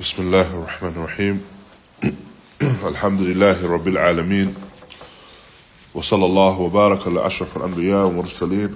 [0.00, 1.42] بسم الله الرحمن الرحيم.
[2.94, 4.54] الحمد لله رب العالمين.
[5.94, 8.74] وصلى الله وبارك على أشرف الأنبياء والمرسلين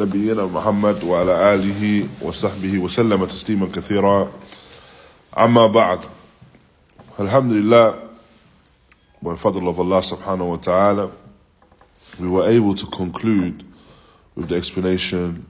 [0.00, 4.32] نبينا محمد وعلى آله وصحبه وسلم تسليما كثيرا.
[5.38, 6.00] أما بعد
[7.20, 7.94] الحمد لله
[9.36, 11.10] فضل of Allah subhanahu wa ta'ala
[12.18, 13.62] we were able to conclude
[14.34, 15.44] with the explanation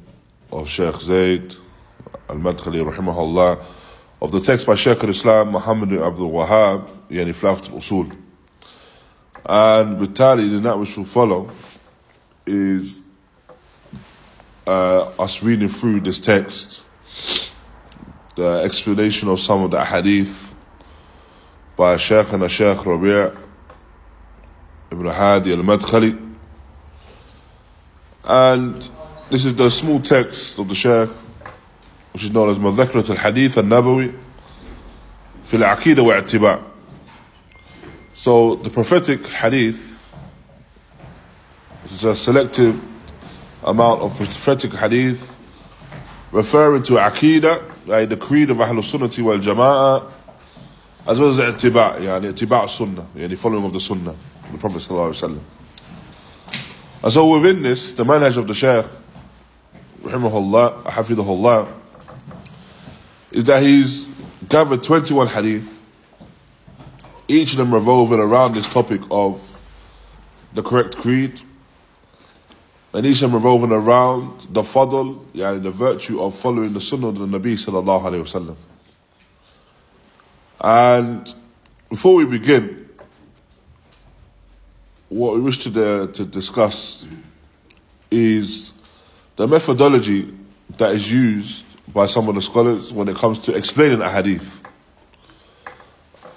[0.51, 1.55] of Sheikh Zayd
[2.29, 3.63] al-Madkhali rahimahullah
[4.27, 8.11] of the text by Sheikh al-Islam Muhammad Abdul Wahab, yani Thalath al-Usul.
[9.45, 11.49] And بالتالي the that which will follow
[12.45, 13.03] is
[14.67, 16.83] uh, us reading through this text,
[18.35, 20.57] the explanation of some of the hadith
[21.77, 23.33] by Sheikh and Sheikh Rabi'
[24.91, 26.35] Ibn Hadi al-Madkhali.
[28.25, 28.91] And
[29.31, 31.11] this is the small text of the Sheikh
[32.16, 34.12] which is known as مذكرة الحديث النبوي
[35.46, 36.60] في العقيدة واعتباع
[38.14, 40.12] So the prophetic hadith
[41.86, 42.80] is a selective
[43.64, 45.36] amount of prophetic hadith
[46.32, 50.12] referring to Aqidah, like the creed of Ahlul Sunnah wal Jama'ah,
[51.08, 54.16] as well as اعتباع, يعني اتباع Sunnah, يعني following of the Sunnah,
[54.52, 55.42] the Prophet sallallahu alaihi wasallam.
[57.04, 58.86] And so within this, the manhaj of the Shaykh,
[60.04, 61.68] rahimahullah, hafidahullah,
[63.37, 64.09] is that he's
[64.49, 65.83] gathered 21 hadith,
[67.29, 69.61] each of them revolving around this topic of
[70.55, 71.43] the correct creed,
[72.95, 77.09] and each of them revolving around the fadl, yani the virtue of following the sunnah
[77.09, 78.57] of the Nabi sallallahu alayhi wasallam.
[80.59, 81.35] And
[81.91, 82.89] before we begin,
[85.11, 87.07] what we wish to, uh, to discuss
[88.11, 88.73] is
[89.37, 90.35] the methodology
[90.79, 91.66] that is used
[91.97, 94.63] by some of the scholars when it comes to explaining a hadith.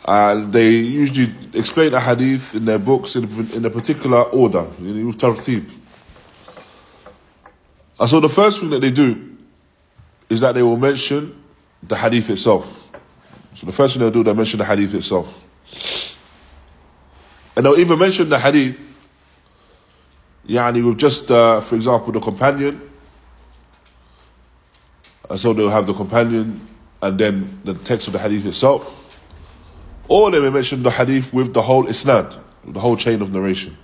[0.08, 5.18] And they usually explain a hadith in their books in, in a particular order, with
[5.18, 5.70] tartib.
[8.00, 9.36] And so the first thing that they do
[10.30, 11.44] is that they will mention
[11.84, 12.90] the hadith itself.
[13.52, 15.46] So the first thing they'll do, they'll mention the hadith itself.
[17.58, 19.10] And they'll even mention the hadith,
[20.48, 22.89] yani with just, uh, for example, the companion,
[25.30, 26.68] and so they'll have the companion
[27.02, 29.24] and then the text of the hadith itself.
[30.08, 33.78] Or they may mention the hadith with the whole isnad, the whole chain of narration.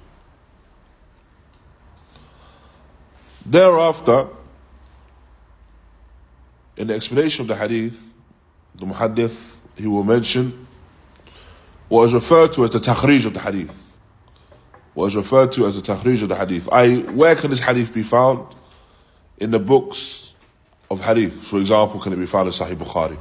[3.45, 4.28] Thereafter,
[6.78, 8.11] in the explanation of the hadith,
[8.73, 10.67] the muhaddith, he will mention
[11.88, 13.97] what is referred to as the takhrij of the hadith.
[14.95, 16.67] What is referred to as the takhrij of the hadith.
[16.72, 18.55] I, where can this hadith be found?
[19.38, 20.34] In the books
[20.91, 21.34] of hadith.
[21.34, 23.18] For example, can it be found in Sahih Bukhari?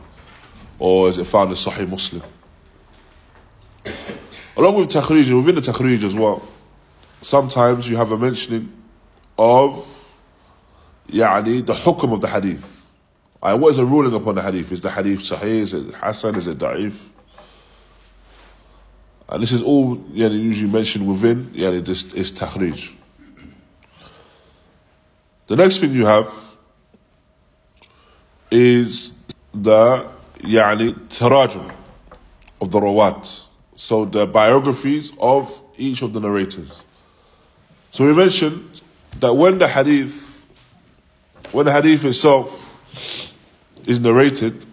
[0.79, 2.23] Or is it found in Sahih Muslim?
[4.57, 6.41] Along with takhrij, within the takhrij as well,
[7.21, 8.71] sometimes you have a mentioning
[9.37, 10.15] of
[11.09, 12.85] يعني, the hukum of the hadith.
[13.41, 14.71] Uh, what is the ruling upon the hadith?
[14.71, 15.43] Is the hadith sahih?
[15.43, 16.35] Is it hasan?
[16.35, 17.07] Is it da'if?
[19.29, 22.93] And this is all yani, usually mentioned within yani, this is takhrij.
[25.47, 26.42] The next thing you have
[28.53, 29.13] is
[29.53, 30.07] the
[30.39, 31.71] يعني tarajum
[32.61, 33.45] of the rawat.
[33.75, 36.83] So the biographies of each of the narrators.
[37.91, 38.81] So we mentioned
[39.19, 40.45] that when the hadith,
[41.51, 42.65] when the hadith itself
[43.85, 44.65] is narrated,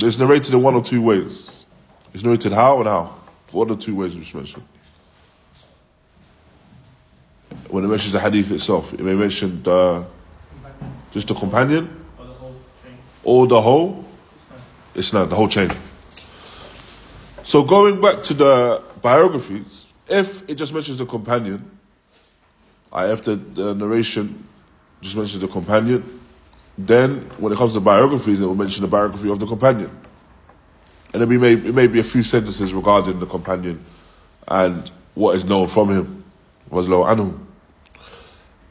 [0.00, 1.66] it's narrated in one or two ways.
[2.12, 3.14] It's narrated how and how.
[3.50, 4.64] What are the two ways we mentioned?
[7.68, 10.06] When it mentions the hadith itself, it may mention the,
[11.12, 11.98] just the companion
[13.23, 14.05] or the whole
[14.95, 15.71] it's not the whole chain.
[17.43, 21.69] So going back to the biographies, if it just mentions the companion,
[22.91, 24.47] I if the, the narration
[25.01, 26.19] just mentions the companion,
[26.77, 29.89] then when it comes to biographies, it will mention the biography of the companion.
[31.13, 33.83] And we may it may be a few sentences regarding the companion
[34.47, 36.23] and what is known from him.
[36.69, 37.37] Was low anhu.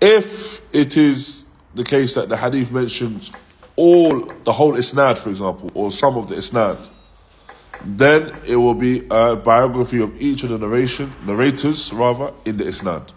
[0.00, 1.44] If it is
[1.74, 3.30] the case that the hadith mentions
[3.76, 6.88] all the whole isnad, for example, or some of the isnad,
[7.84, 12.64] then it will be a biography of each of the narration narrators rather in the
[12.64, 13.12] isnad.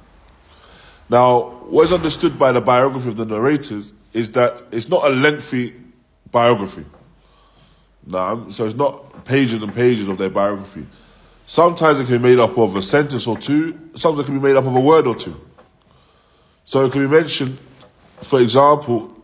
[1.10, 5.10] Now, what is understood by the biography of the narrators is that it's not a
[5.10, 5.76] lengthy
[6.32, 6.86] biography.
[8.08, 10.86] Nah, so it's not pages and pages of their biography.
[11.46, 14.48] Sometimes it can be made up of a sentence or two, sometimes it can be
[14.48, 15.40] made up of a word or two.
[16.64, 17.60] So it can be mentioned,
[18.22, 19.15] for example,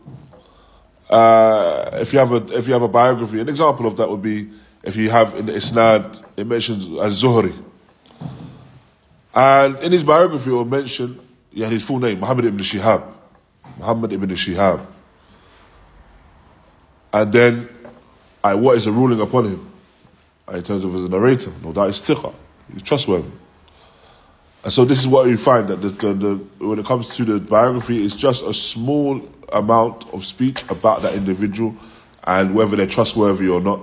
[1.12, 4.22] uh, if you have a if you have a biography, an example of that would
[4.22, 4.48] be
[4.82, 7.54] if you have in the Isnad, it mentions as Zuhri.
[9.34, 11.20] And in his biography, it will mention
[11.52, 13.04] yeah, his full name, Muhammad ibn Shihab.
[13.78, 14.86] Muhammad ibn Shihab.
[17.12, 17.68] And then,
[18.42, 19.70] I, what is the ruling upon him?
[20.50, 22.34] In terms of as a narrator, no doubt he's thiqa,
[22.72, 23.30] he's trustworthy.
[24.64, 27.24] And so this is what you find that the, the, the, when it comes to
[27.24, 29.20] the biography, it's just a small
[29.52, 31.76] amount of speech about that individual
[32.24, 33.80] and whether they're trustworthy or not,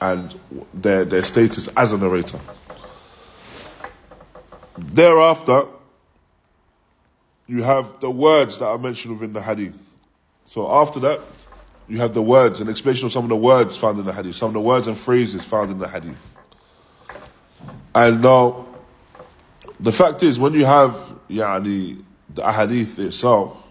[0.00, 0.34] and
[0.72, 2.38] their, their status as a narrator.
[4.78, 5.66] Thereafter,
[7.46, 9.94] you have the words that are mentioned within the hadith.
[10.44, 11.20] So after that,
[11.88, 14.34] you have the words, an explanation of some of the words found in the hadith,
[14.34, 16.36] some of the words and phrases found in the hadith.
[17.94, 18.66] And now,
[19.78, 20.92] the fact is, when you have
[21.30, 22.02] yani,
[22.34, 23.65] the hadith itself,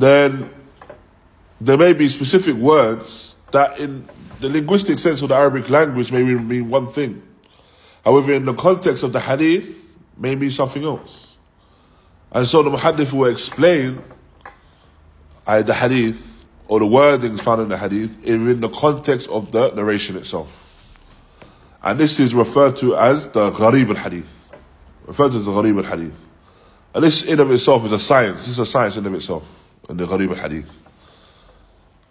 [0.00, 0.50] then
[1.60, 4.08] there may be specific words that, in
[4.40, 7.22] the linguistic sense of the Arabic language, may mean one thing.
[8.04, 11.36] However, in the context of the hadith, may mean something else.
[12.32, 14.02] And so the muhaddith will explain
[15.46, 19.70] uh, the hadith or the wordings found in the hadith in the context of the
[19.72, 20.58] narration itself.
[21.82, 24.52] And this is referred to as the gharib al-hadith.
[25.04, 26.28] Referred to as the gharib al-hadith.
[26.94, 28.40] And this in of itself is a science.
[28.40, 29.61] This is a science in of itself
[29.91, 30.83] In the gharib al-hadith.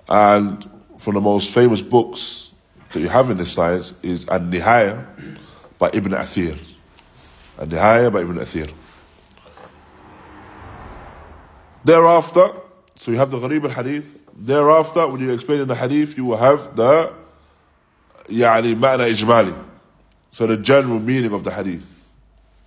[0.08, 0.68] And
[0.98, 2.52] from the most famous books
[2.92, 5.06] that you have in this science is An-Nihaya
[5.78, 6.58] by Ibn Athir.
[7.58, 8.72] An-Nihaya by Ibn Athir.
[11.84, 12.48] Thereafter,
[12.94, 14.18] so you have the Gharib al-Hadith.
[14.34, 17.14] Thereafter, when you explain in the Hadith, you will have the
[18.28, 19.64] يعني معنى إجمالي.
[20.30, 22.08] So the general meaning of the Hadith.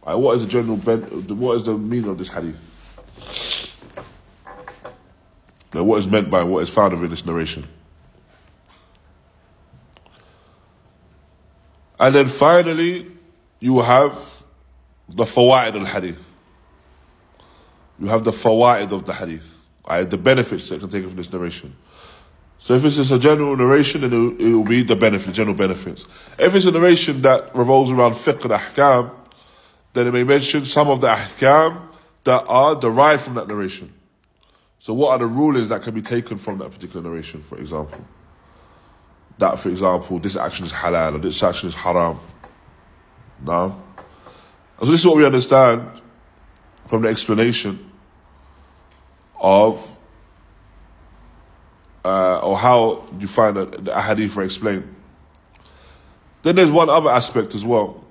[0.06, 2.73] Right, what is the general what is the meaning of this Hadith?
[5.83, 7.67] What is meant by what is found within this narration?
[11.99, 13.11] And then finally,
[13.61, 14.45] you have
[15.09, 16.35] the fawaid al-Hadith
[17.99, 20.09] you have the fawaid of the hadith, right?
[20.09, 21.77] the benefits that can take from this narration.
[22.59, 26.07] So if it's just a general narration, then it will be the benefit, general benefits.
[26.39, 29.11] If it's a narration that revolves around fiqh and ahkam,
[29.93, 31.89] then it may mention some of the ahkam
[32.25, 33.93] that are derived from that narration.
[34.85, 38.05] So what are the rulings that can be taken from that particular narration, for example?
[39.39, 42.21] That, for example, this action is halal or this action is haram.
[43.43, 43.83] No?
[44.81, 45.89] So this is what we understand
[46.87, 47.93] from the explanation
[49.41, 49.97] of
[52.05, 54.95] uh, or how you find that the ahadith are explained.
[56.43, 58.05] Then there's one other aspect as well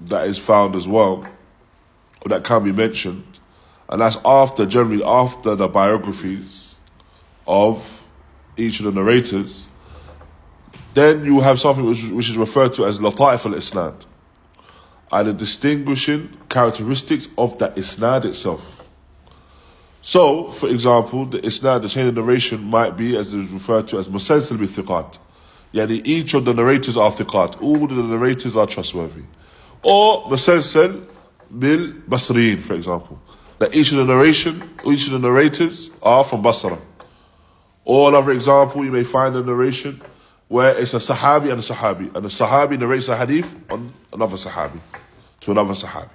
[0.00, 1.24] that is found as well,
[2.22, 3.35] or that can be mentioned,
[3.88, 6.74] and that's after, generally after the biographies
[7.46, 8.08] of
[8.56, 9.66] each of the narrators.
[10.94, 14.06] Then you have something which, which is referred to as lata'if al-isnad,
[15.12, 18.84] are the distinguishing characteristics of that isnad itself.
[20.02, 23.98] So, for example, the isnad, the chain of narration might be, as is referred to
[23.98, 25.18] as musalsal bi thiqat.
[25.74, 27.60] Yani each of the narrators are thiqat.
[27.60, 29.22] All the narrators are trustworthy.
[29.82, 31.06] Or musalsal
[31.56, 33.20] bil basriyin, for example.
[33.58, 36.78] That each of the narration, each of the narrators are from Basra.
[37.84, 40.02] Or another example, you may find a narration
[40.48, 44.36] where it's a Sahabi and a Sahabi, and the Sahabi narrates a hadith on another
[44.36, 44.80] Sahabi,
[45.40, 46.10] to another Sahabi.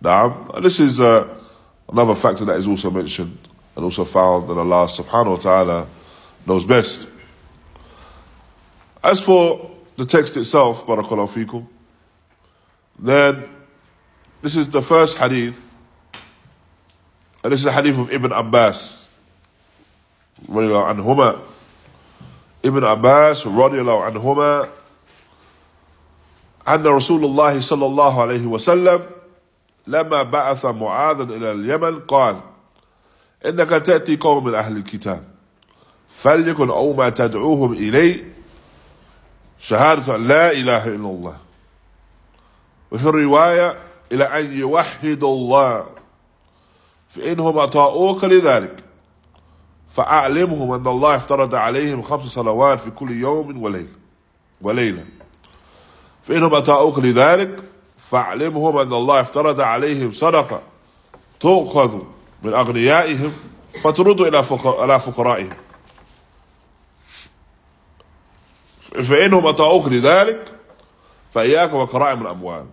[0.00, 1.26] Now, this is uh,
[1.88, 3.38] another factor that is also mentioned
[3.74, 5.86] and also found that Allah subhanahu wa ta'ala
[6.46, 7.08] knows best.
[9.02, 11.66] As for the text itself, barakallahu fikum,
[12.98, 13.48] then
[14.42, 15.65] this is the first hadith,
[17.46, 19.06] and this is the hadith of Ibn Abbas,
[20.50, 21.38] anhuma.
[22.64, 24.68] عباس رضي الله عنهما
[26.68, 29.06] أن رسول الله صلى الله عليه وسلم
[29.86, 32.40] لما بعث معاذا إلى اليمن قال
[33.46, 35.24] إنك تأتي قوم من أهل الكتاب
[36.10, 38.34] فليكن أو ما تدعوهم إليه
[39.58, 41.36] شهادة لا إله إلا الله
[42.90, 43.78] وفي الرواية
[44.12, 45.95] إلى أن يوحدوا الله
[47.16, 48.84] فإنهم أطاؤوك لذلك.
[49.90, 53.88] فأعلمهم أن الله افترض عليهم خمس صلوات في كل يوم وليلة
[54.60, 55.04] وليلة.
[56.22, 57.62] فإنهم أطاعوك لذلك.
[58.10, 60.62] فأعلمهم أن الله افترض عليهم صدقة
[61.40, 61.98] تؤخذ
[62.42, 63.32] من أغنيائهم
[63.82, 64.42] فترد إلى
[64.84, 65.56] إلى فقرائهم.
[68.92, 70.52] فإنهم أطاعوك لذلك.
[71.34, 72.66] فإياك وكرائم الأموال.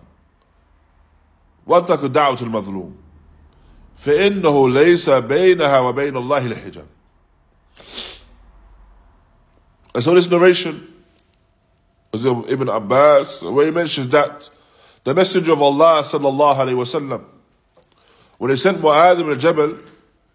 [1.66, 3.03] واتق دعوة المظلوم.
[3.95, 6.85] فإنه ليس بينها وبين الله الحجاب
[9.95, 10.87] And so this narration
[12.11, 14.49] was Ibn Abbas, where he mentions that
[15.03, 17.25] the Messenger of Allah sallallahu alayhi wasallam,
[18.37, 19.77] when he sent Mu'adh ibn Jabal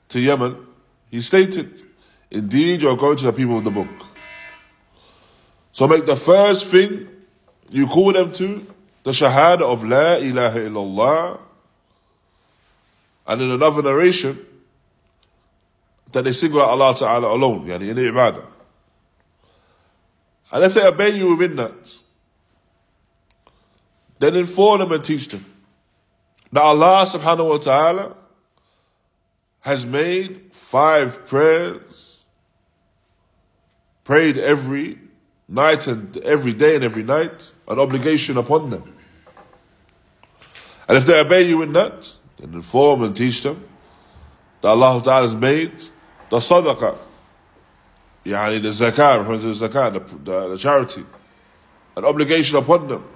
[0.09, 0.57] to Yemen,
[1.11, 1.83] he stated,
[2.31, 3.89] Indeed, you are going to the people of the book.
[5.73, 7.09] So make the first thing
[7.71, 8.67] you call them to
[9.05, 11.41] the Shahada of La ilaha illallah.
[13.30, 14.46] and in another narration,
[16.12, 18.46] that they single out Allah Ta'ala alone, yani in ibadah.
[20.52, 21.98] And if they obey you within that,
[24.18, 25.46] then inform them and teach them
[26.52, 28.16] that Allah subhanahu wa ta'ala
[29.62, 32.26] has made five prayers
[34.04, 34.98] prayed every
[35.48, 38.96] night and every day and every night an obligation upon them.
[40.88, 43.64] And if they obey you in that, then inform and teach them.
[44.62, 45.72] That Allah Ta'ala has made
[46.30, 46.98] the sadaqah,
[48.26, 51.04] yani the zakah, referring to the zakah, the, the, the charity,
[51.96, 53.08] an obligation upon them.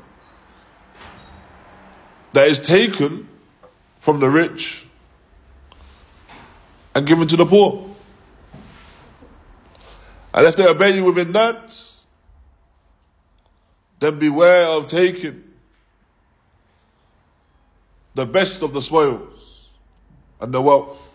[2.34, 3.28] That is taken
[4.00, 4.88] from the rich
[6.96, 7.90] and given to the poor.
[10.34, 11.80] And if they obey you within that,
[14.00, 15.43] then beware of taking
[18.16, 19.70] the best of the spoils
[20.40, 21.10] and the wealth.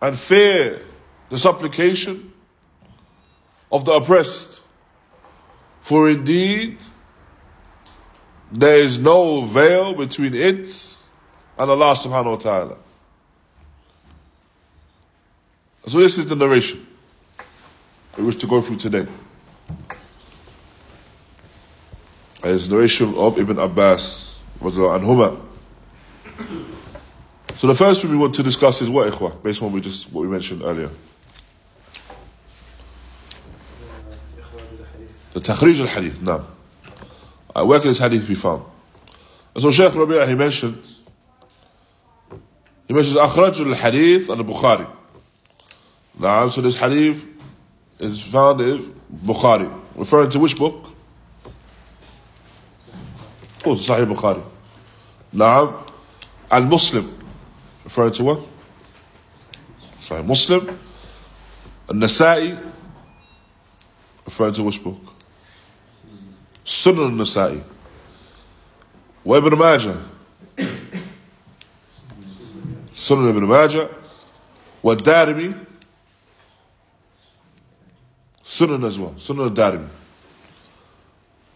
[0.00, 0.82] And fear
[1.28, 2.32] the supplication
[3.70, 4.62] of the oppressed.
[5.80, 6.78] For indeed,
[8.50, 10.68] there is no veil between it
[11.58, 12.76] and Allah subhanahu wa ta'ala.
[15.86, 16.86] So this is the narration
[18.16, 19.06] we wish to go through today.
[22.42, 25.40] and his narration of Ibn Abbas anhuma.
[27.54, 30.12] So the first thing we want to discuss is what ikhwa, based on we just
[30.12, 30.90] what we mentioned earlier.
[35.32, 36.46] The takhrij al hadith, now.
[37.54, 38.64] Uh, where can this hadith be found?
[39.54, 41.02] And so Shaykh Rabi'ah, he mentions,
[42.88, 44.88] he mentions akhraj al hadith and the Bukhari.
[46.18, 47.26] Now, so this hadith
[47.98, 48.94] is found in
[49.24, 50.91] Bukhari, referring to which book?
[53.62, 54.42] Of course, Sahih Bukhari.
[55.32, 55.86] Now,
[56.50, 57.16] and Muslim.
[57.84, 58.40] Referring to what?
[60.00, 60.76] Sahih Muslim.
[61.88, 62.58] And Nasa'i.
[64.26, 64.98] Referring to which book?
[66.64, 67.62] Sunan Nasa'i.
[69.22, 70.02] Wa Ibn Majah.
[72.90, 73.88] Sunan Ibn Majah.
[74.82, 75.54] Wa Darimi.
[78.42, 79.14] Sunan as well.
[79.18, 79.86] Sunan Darimi.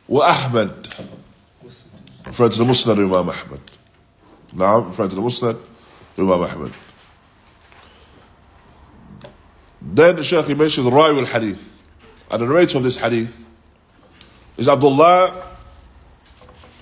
[0.08, 0.86] وأحمد
[2.36, 3.60] the Musnad Imam Ahmad
[4.54, 5.56] نعم the Musnad
[6.18, 6.72] Imam Ahmad
[9.80, 11.82] then the Shaykh he mentions Rawi al-Hadith
[12.30, 13.46] and the narrator of this hadith
[14.56, 15.44] is Abdullah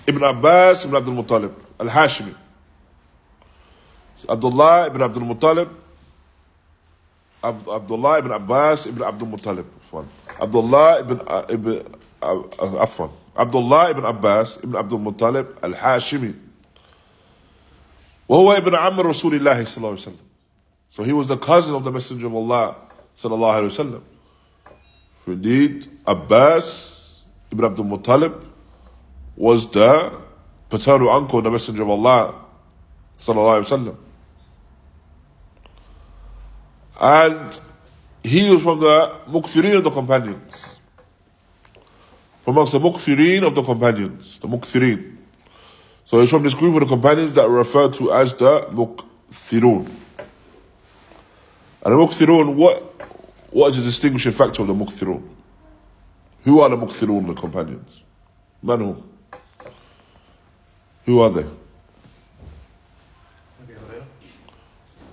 [0.07, 2.35] ibn Abbas ibn Abdul Muttalib al-Hashimi
[4.29, 5.69] Abdullah ibn Abdul Muttalib
[7.43, 9.65] Abdullah ibn Abbas ibn Abdul Muttalib
[10.39, 11.83] Abdullah ibn ibn
[12.25, 16.35] عفوا Abdullah ibn Abbas ibn Abdul Muttalib al Hashimi.
[18.29, 20.17] وهو ابن عم رسول الله صلى الله عليه وسلم.
[20.89, 22.75] So he was the cousin of the Messenger of Allah
[23.15, 24.01] صلى الله عليه وسلم.
[25.27, 28.45] Indeed, Abbas ibn Abdul Muttalib
[29.35, 30.11] was the
[30.69, 32.33] paternal uncle of the Messenger of Allah
[33.19, 33.95] صلى الله عليه وسلم.
[36.97, 37.61] And
[38.23, 40.74] he was from the Mukthirin of the companions.
[42.47, 45.17] Amongst the Mukthirin of the companions, the Mukthirin.
[46.03, 49.89] So he's from this group of the companions that are referred to as the Mukthirun.
[51.83, 52.81] And the Mukthirun, what,
[53.51, 55.27] what is the distinguishing factor of the Mukthirun?
[56.43, 58.03] Who are the Mukthirun, the companions?
[58.61, 59.01] Manu.
[61.05, 61.45] Who are they?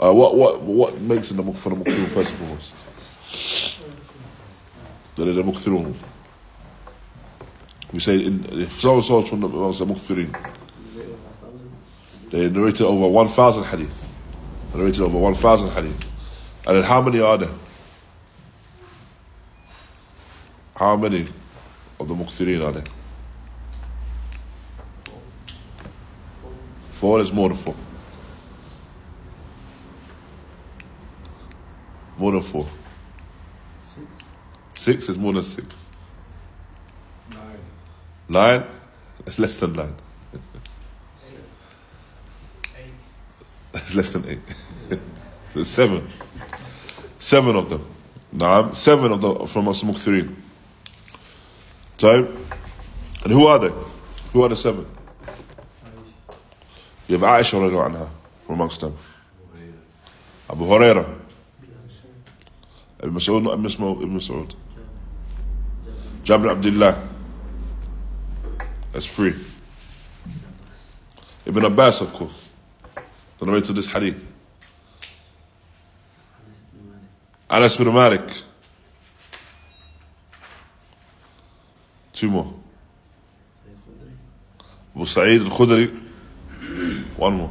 [0.03, 2.75] Uh, what what what makes it the mukthirun first and foremost?
[5.15, 5.95] They're the mukthirun.
[7.93, 10.35] We say in so so from the, mukthirin.
[12.31, 14.17] They narrated over one thousand hadith.
[14.73, 16.11] They narrated over one thousand hadith.
[16.67, 17.51] And then how many are there?
[20.75, 21.29] How many
[22.01, 22.85] of the mukthirin are there?
[26.93, 27.75] Four is more than four.
[32.17, 32.67] More than four.
[33.95, 34.07] Six.
[34.75, 35.82] Six is more than six.
[38.33, 38.65] Nine.
[39.27, 39.95] It's less than nine.
[42.79, 42.95] eight.
[43.75, 44.41] It's less than eight.
[45.55, 46.09] It's seven.
[47.19, 47.85] Seven of them.
[48.35, 48.75] Naam.
[48.75, 50.35] Seven of them from us Mukthirin.
[51.99, 52.09] So,
[53.23, 53.75] and who are they?
[54.33, 54.87] Who are the seven?
[57.09, 58.09] You have Aisha anha
[58.47, 58.97] from amongst them.
[60.49, 61.05] Abu Huraira.
[63.03, 63.53] Ibn Mas'ud.
[63.53, 64.55] Ibn Mas'ud.
[66.25, 67.12] Jabir Abdullah.
[68.93, 69.35] That's three.
[71.47, 72.53] Ibn Abbas, of course.
[73.39, 74.23] The narrator of this hadith.
[77.51, 78.43] Anas bin Malik.
[82.13, 82.55] Two more.
[84.95, 85.89] Abu Sa'id al-Khudri.
[87.17, 87.51] One more.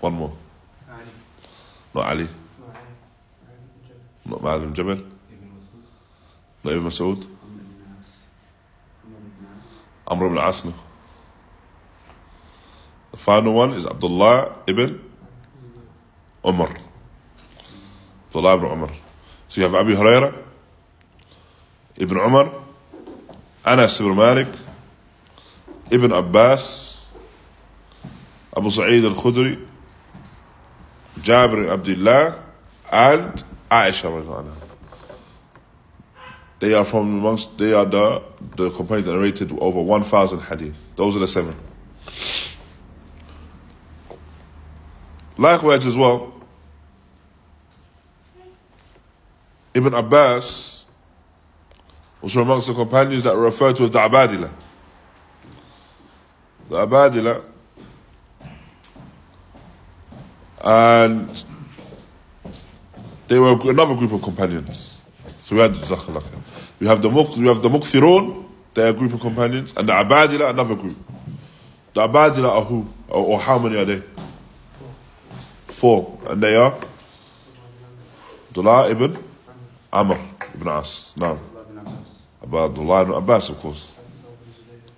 [0.00, 0.36] One more.
[1.94, 2.22] Ali.
[2.22, 2.43] Not Ma'ad
[4.26, 4.40] Not
[6.72, 7.28] Ibn Mas'ud.
[10.06, 10.64] Amr ibn As.
[10.64, 10.74] no.
[13.12, 15.00] The final one is Abdullah ibn
[16.44, 16.74] Umar.
[18.28, 18.90] Abdullah ibn Umar.
[19.48, 20.34] So you have Abu Huraira,
[21.96, 22.52] Ibn Umar,
[23.64, 24.48] Anas ibn Malik,
[25.90, 27.06] Ibn Abbas,
[28.56, 29.64] Abu Sa'id al-Khudri,
[31.20, 32.42] Jabir ibn Abdullah,
[32.90, 34.54] and Aisha.
[36.60, 38.22] They are from amongst, they are the,
[38.56, 40.76] the companions that narrated over 1,000 hadith.
[40.96, 41.56] Those are the seven.
[45.36, 46.32] Likewise as well,
[49.74, 50.86] Ibn Abbas
[52.22, 54.50] was amongst the companions that were referred to as the Abadila.
[56.70, 57.44] The Abadila.
[60.62, 61.44] And
[63.28, 64.94] they were another group of companions.
[65.42, 66.22] So we had Zakhallah.
[66.80, 69.88] We have the Muk, we have the Mukthirun, they are a group of companions, and
[69.88, 70.96] the Abadila, another group.
[71.94, 72.86] The Abadila are who?
[73.08, 74.02] Or, or how many are they?
[75.68, 76.18] Four.
[76.26, 76.74] And they are
[78.48, 79.18] Abdullah ibn
[79.92, 80.18] Amr
[80.54, 81.14] ibn As.
[81.16, 81.38] Now,
[82.42, 83.92] Abdullah ibn Abbas, of course.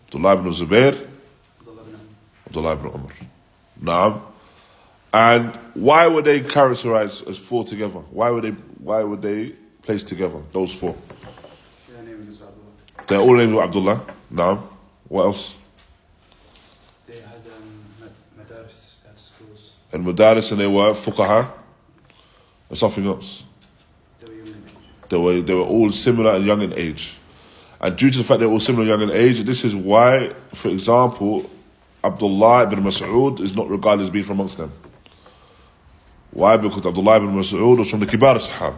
[0.07, 1.07] Abdullah ibn Zubair,
[2.47, 3.13] Abdullah ibn Umar.
[3.83, 4.21] Naam.
[5.13, 8.01] And why were they characterized as four together?
[8.11, 10.95] Why were they why were they placed together, those four?
[13.07, 14.05] They're all named Abdullah.
[14.33, 14.67] Naam.
[15.09, 15.57] What else?
[17.07, 19.73] They had um, madaris, at schools.
[19.93, 21.49] And Madaris and they were Fuqaha
[22.69, 23.45] or something else.
[24.21, 25.09] They were young in age.
[25.09, 27.17] They were, they were all similar and young in age.
[27.81, 30.33] And due to the fact they're all similar and young in age, this is why,
[30.49, 31.49] for example,
[32.03, 34.73] Abdullah ibn Mas'ud is not regarded as being from amongst them.
[36.31, 36.57] Why?
[36.57, 38.75] Because Abdullah ibn Mas'ud was from the Kibar Sahaba.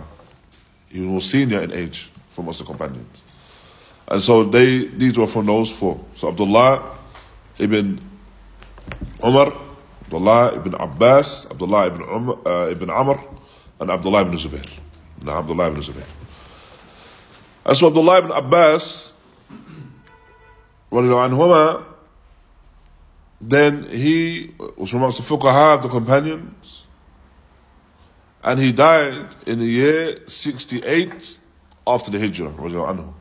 [0.89, 3.23] He was senior in age from amongst the companions.
[4.07, 6.03] And so they these were from those four.
[6.15, 6.97] So Abdullah
[7.59, 8.01] ibn
[9.23, 9.53] Umar,
[10.05, 13.21] Abdullah ibn Abbas, Abdullah ibn, Umar, uh, ibn Amr,
[13.81, 14.71] and Abdullah ibn Zubair.
[15.21, 16.07] No, Abdullah ibn Zubair.
[17.67, 19.13] As for Abdullah ibn Abbas,
[20.91, 21.85] anhuma,
[23.41, 26.87] then he was amongst the fuqaha of the companions,
[28.43, 31.39] and he died in the year 68
[31.87, 33.13] after the Hijrah, anhu.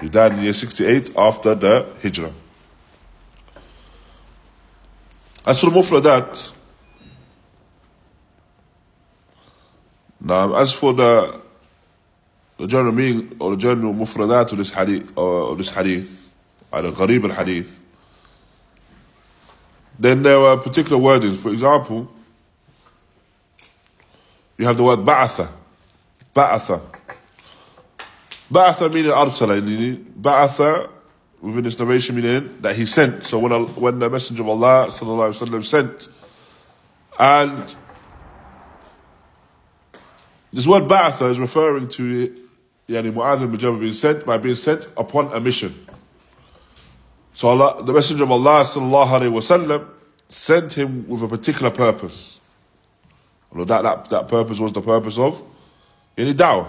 [0.00, 2.32] He died in the year 68 after the Hijrah.
[5.46, 6.52] As for the Mufradat,
[10.20, 11.40] now as for the
[12.58, 16.30] the general meaning or the general Mufradat of this hadith, or of this hadith,
[16.72, 17.80] al Gharib al Hadith,
[19.98, 21.36] then there were particular wordings.
[21.36, 22.10] For example,
[24.60, 25.50] you have the word Ba'atha.
[26.36, 26.82] Ba'atha.
[28.52, 29.58] Ba'atha meaning arsala,
[30.20, 30.90] Ba'atha
[31.40, 33.22] within this narration meaning that he sent.
[33.22, 36.10] So when when the Messenger of Allah wasallam sent,
[37.18, 37.74] and
[40.52, 42.36] this word Ba'atha is referring to
[42.86, 45.86] Yani Mu'adh ibn Jabal being sent by being sent upon a mission.
[47.32, 49.88] So Allah, the Messenger of Allah wasallam
[50.28, 52.39] sent him with a particular purpose.
[53.52, 55.42] Although that, that, that purpose was the purpose of
[56.16, 56.68] yani da'wah.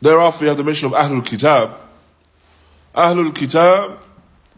[0.00, 1.76] Thereafter, you have the mention of Ahlul Kitab.
[2.94, 3.98] Ahlul Kitab,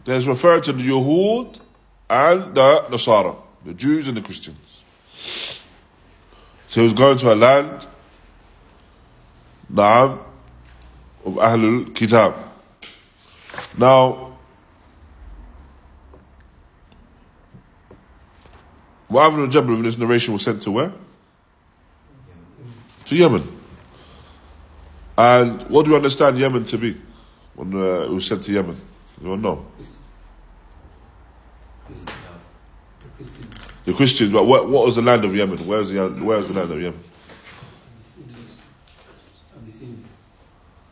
[0.07, 1.59] is referred to the Yahud
[2.09, 3.35] and the Nasara,
[3.65, 4.83] the Jews and the Christians.
[6.67, 7.87] So he was going to a land,
[9.71, 10.19] Na'am,
[11.25, 12.35] of Ahlul Kitab.
[13.77, 14.30] Now,
[19.11, 20.93] Mu'adh ibn Jabal in this narration was sent to where?
[23.05, 23.43] To Yemen.
[25.17, 26.97] And what do you understand Yemen to be?
[27.55, 28.77] when uh, it was sent to Yemen?
[29.21, 29.65] You don't know.
[33.85, 35.57] The Christians, but what, what was the land of Yemen?
[35.67, 37.03] Where was the, where was the land of Yemen?
[39.55, 39.95] Abyssinia.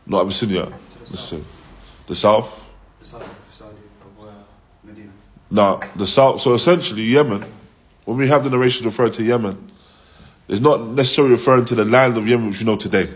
[0.06, 0.72] Not Abyssinia.
[1.00, 1.66] The south.
[2.06, 2.70] The south?
[3.00, 3.76] The south of Saudi,
[4.84, 5.10] Medina.
[5.50, 6.40] No, the south.
[6.40, 7.44] So essentially, Yemen,
[8.10, 9.70] when we have the narration referring to Yemen,
[10.48, 13.08] it's not necessarily referring to the land of Yemen which we know today,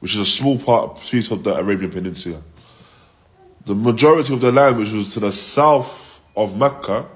[0.00, 2.42] which is a small part, piece of the Arabian Peninsula.
[3.66, 7.06] The majority of the land which was to the south of Mecca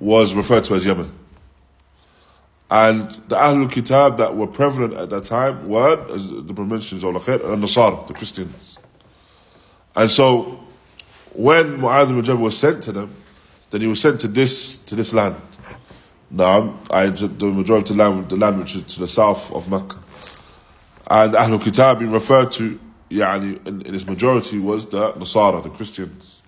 [0.00, 1.16] was referred to as Yemen.
[2.68, 7.14] And the Ahlul Kitab that were prevalent at that time were, as the mentions of
[7.14, 8.80] and Nasara, the Christians.
[9.94, 10.58] And so,
[11.34, 13.14] when Mu'adh ibn Jabal was sent to them,
[13.70, 15.36] then he was sent to this to this land.
[16.33, 19.69] Now, I the majority of the land, the land which is to the south of
[19.69, 19.97] Mecca.
[21.07, 25.69] And Ahlul Kitab being referred to, يعني, in, in its majority was the Nasara, the
[25.69, 26.43] Christians.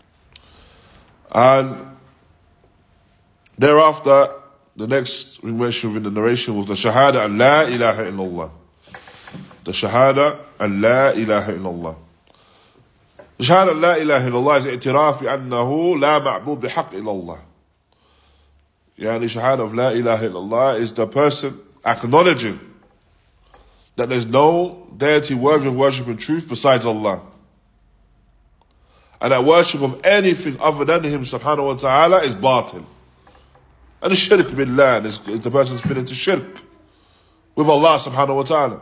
[1.32, 1.98] And
[3.58, 4.30] thereafter,
[4.76, 8.52] the next we mentioned in the narration was the Shahada and La ilaha illallah.
[9.64, 11.96] The Shahada and La ilaha illallah.
[13.42, 17.40] شهادة لا إله إلا الله is اعتراف بأنه لا معبود بحق إلا الله.
[18.99, 22.59] Yani shahada of La ilaha illallah is the person acknowledging
[23.97, 27.23] that there's no deity worthy of worship and truth besides Allah.
[29.21, 32.85] And that worship of anything other than Him subhanahu wa ta'ala is batil.
[34.03, 36.61] And the shirk billah is, is the person's fit to shirk
[37.55, 38.81] with Allah subhanahu wa ta'ala.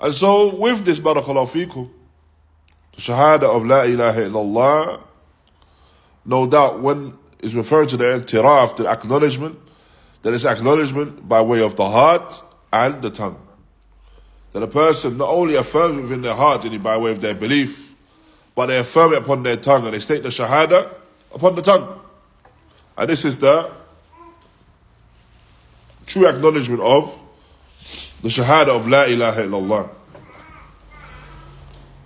[0.00, 1.90] And so with this barakallahu fikum,
[2.94, 5.00] the shahada of La ilaha illallah,
[6.24, 9.58] no doubt when it's referred to the intiraf, the acknowledgement,
[10.22, 13.40] that is acknowledgement by way of the heart and the tongue.
[14.52, 17.94] That a person not only affirms within their heart and by way of their belief,
[18.54, 20.92] but they affirm it upon their tongue and they state the Shahada
[21.34, 22.00] upon the tongue.
[22.98, 23.70] And this is the
[26.06, 27.22] true acknowledgement of
[28.22, 29.90] the Shahada of La ilaha illallah.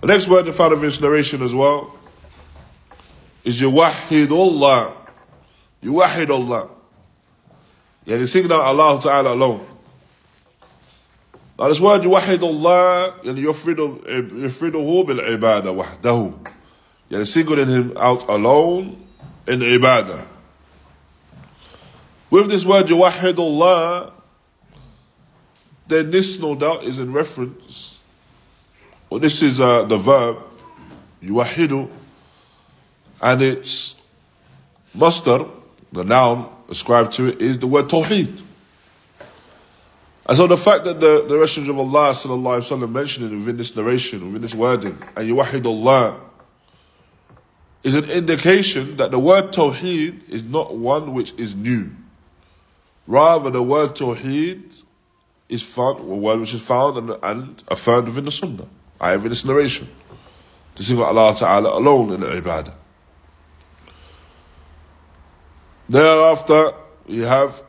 [0.02, 1.96] The next word in found of this narration as well
[3.42, 5.03] is Yuwahidullah.
[5.84, 6.68] Yuwahidullah.
[8.06, 9.66] Yani sing out Allah Ta'ala alone.
[11.58, 14.02] Now this word Yuwahidullah, yani yufridu,
[14.40, 16.34] yufriduhu bil ibadah wahdahu.
[17.10, 18.96] Yani singling him out alone
[19.46, 20.24] in ibadah.
[22.30, 24.12] With this word Yuwahidullah,
[25.86, 27.94] then this no doubt is in reference
[29.14, 30.38] well, this is uh, the verb,
[31.22, 31.88] yuwahidu,
[33.22, 34.02] and its
[34.92, 35.48] masdar,
[35.94, 38.42] the noun ascribed to it, is the word tawheed.
[40.26, 43.36] And so the fact that the, the Messenger of Allah sallallahu alaihi wasallam mentioned it
[43.36, 46.20] within this narration, within this wording, and yuwahid Allah,
[47.82, 51.90] is an indication that the word tawheed is not one which is new.
[53.06, 54.82] Rather, the word tawheed
[55.50, 58.66] is found, a word which is found and, and affirmed within the Sunnah.
[58.98, 59.88] I have in this narration.
[60.76, 62.74] To sing Allah Ta'ala alone in the ibadah.
[65.88, 66.72] Thereafter,
[67.06, 67.62] you have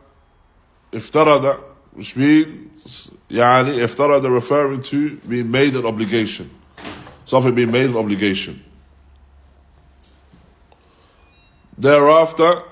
[0.92, 1.60] iftarada,
[1.92, 6.50] which means, yani, iftarada referring to being made an obligation.
[7.26, 8.64] Something being made an obligation.
[11.78, 12.64] Thereafter,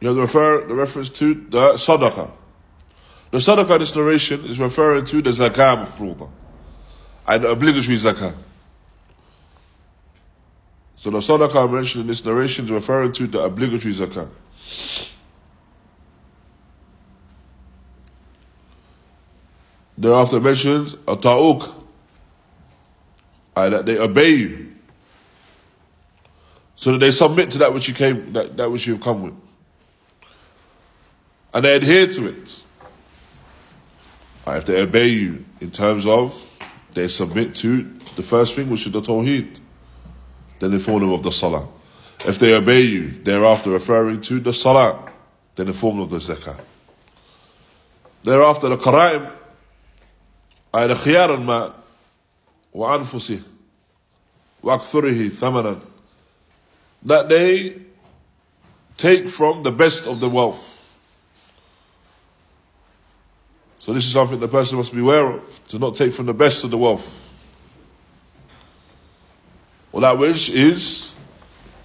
[0.00, 2.30] you have the, refer, the reference to the sadaqah.
[3.32, 6.30] The sadaqah in this narration is referring to the zakah mafruḍa
[7.28, 8.34] and the obligatory zakah.
[11.00, 14.28] So the sadaqah mentioned in this narration is referring to the obligatory zakah.
[19.96, 21.70] Thereafter mentions a ta'uk,
[23.54, 24.72] that they obey you.
[26.76, 29.22] So that they submit to that which you came, that, that which you have come
[29.22, 29.34] with.
[31.54, 32.62] And they adhere to it.
[34.46, 36.58] Uh, if they obey you in terms of
[36.92, 37.84] they submit to
[38.16, 39.60] the first thing, which is the Tawheed,
[40.59, 41.67] then inform them of the Salah.
[42.25, 45.11] If they obey you, thereafter referring to the Salah,
[45.55, 46.59] then inform them of the Zakah.
[48.23, 49.31] Thereafter the Qara'im,
[50.73, 51.73] أي خيار المال
[52.73, 53.41] وأنفسه
[54.63, 55.79] وأكثره ثمنا
[57.03, 57.81] that they
[58.97, 60.75] take from the best of the wealth
[63.85, 66.33] So this is something the person must be aware of, to not take from the
[66.33, 67.28] best of the wealth.
[69.92, 71.14] Well, that which is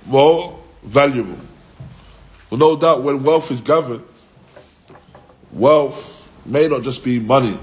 [0.06, 1.38] more valuable.
[2.50, 4.04] Well, no doubt when wealth is governed,
[5.52, 7.60] wealth may not just be money.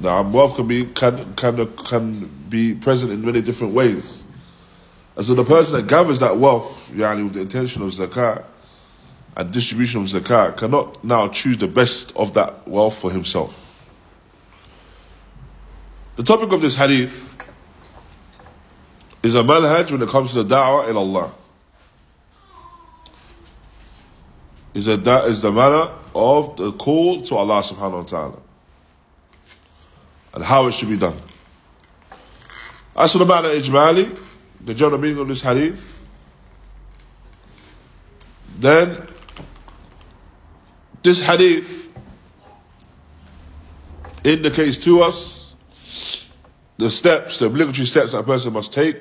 [0.00, 4.24] Now, wealth can be can can can be present in many different ways.
[5.16, 8.44] And so the person that gathers that wealth, yani with the intention of zakat
[9.36, 13.64] and distribution of zakat, cannot now choose the best of that wealth for himself.
[16.14, 17.27] The topic of this hadith
[19.22, 21.32] is a manhaj when it comes to the da'wah in Allah.
[24.74, 28.38] Is that is the manner of the call to Allah subhanahu wa ta'ala
[30.34, 31.16] and how it should be done.
[32.96, 34.18] As for the matter ijmali,
[34.60, 36.06] the general meaning of this hadith,
[38.58, 39.06] then
[41.02, 41.92] this hadith
[44.24, 45.37] indicates to us
[46.78, 48.96] the steps, the obligatory steps that a person must take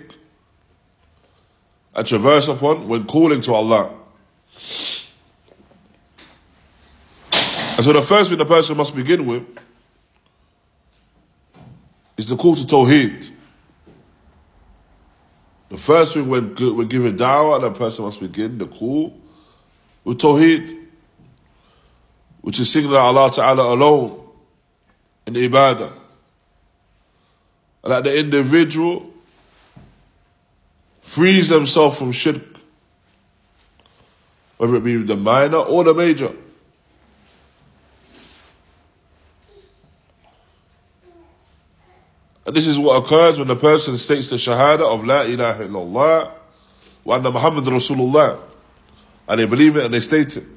[1.96, 3.92] and traverse upon when calling to Allah.
[7.32, 9.44] And so the first thing the person must begin with
[12.18, 13.30] is the call to Tawheed.
[15.70, 19.16] The first thing when we're giving da'wah, the person must begin the call
[20.04, 20.88] with Tawheed,
[22.42, 24.28] which is singing Allah Ta'ala alone
[25.28, 25.92] in ibadah.
[27.88, 29.14] That the individual
[31.02, 32.42] frees themselves from shirk,
[34.58, 36.34] whether it be the minor or the major.
[42.46, 46.32] And this is what occurs when the person states the Shahada of La ilaha illallah
[47.06, 48.40] wa anna Muhammad Rasulullah.
[49.30, 50.57] And they believe it and they state it.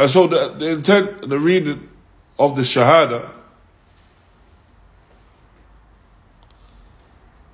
[0.00, 1.86] And so the, the intent, the reading
[2.38, 3.30] of the Shahada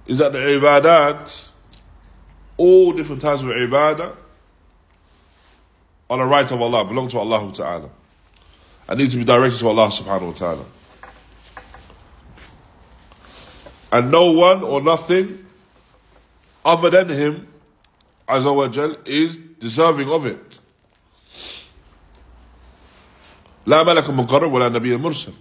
[0.07, 1.51] is that the ibadat,
[2.57, 4.15] all different types of ibadah,
[6.09, 7.91] on the right of Allah, belong to Allah Ta'ala.
[8.89, 10.65] And need to be directed to Allah subhanahu wa ta'ala.
[13.91, 15.45] And no one or nothing
[16.65, 17.49] other than Him,
[18.29, 20.61] Azza wa Jal, is deserving of it.
[23.66, 25.34] لا ملك مقرب ولا نبي مرسل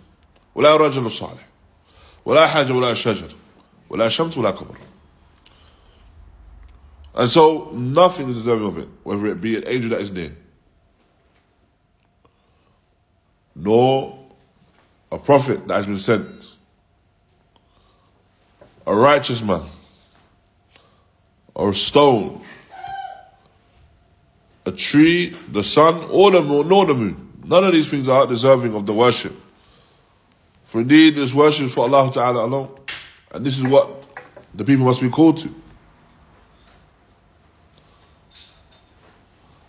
[0.55, 1.46] ولا رجل صالح
[2.25, 3.29] ولا حاجة ولا شجر
[3.90, 4.77] ولا شمس ولا قمر
[7.12, 10.33] And so nothing is deserving of it, whether it be an angel that is near,
[13.57, 14.16] nor
[15.11, 16.57] a prophet that has been sent,
[18.87, 19.64] a righteous man,
[21.53, 22.40] or a stone,
[24.64, 27.24] a tree, the sun, or the moon, nor the moon.
[27.47, 29.34] None of these things are deserving of the worship.
[30.65, 32.75] For indeed, this worship is for Allah Ta'ala alone.
[33.31, 34.03] And this is what
[34.53, 35.53] the people must be called to.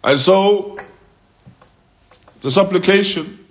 [0.02, 0.78] And so,
[2.40, 3.46] the supplication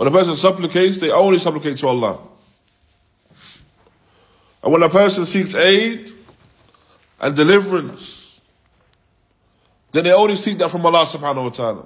[0.00, 2.18] when a person supplicates, they only supplicate to Allah.
[4.62, 6.10] And when a person seeks aid
[7.20, 8.40] and deliverance,
[9.92, 11.84] then they only seek that from Allah subhanahu wa ta'ala.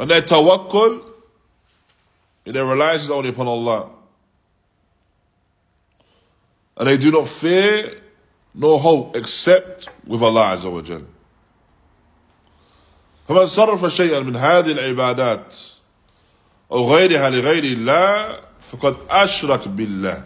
[0.00, 1.02] And their tawakkul,
[2.44, 3.90] their reliance is only upon Allah.
[6.76, 8.02] And they do not fear
[8.54, 11.02] nor hope except with Allah Azza wa Jal.
[13.28, 15.56] فمن صرف شيئا من هذه العبادات
[16.72, 20.22] أو غيرها لغير الله فقد أشرك بالله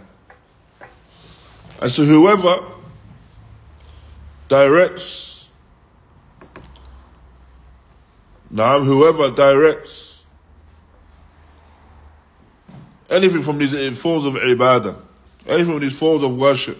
[1.80, 2.62] And so whoever
[4.48, 5.33] directs
[8.54, 10.24] now whoever directs
[13.08, 14.96] anything from these forms of ibadah,
[15.46, 16.78] anything from these forms of worship